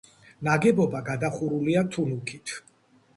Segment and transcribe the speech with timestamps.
[0.45, 2.55] ნაგებობა გადახურულია თუნუქით.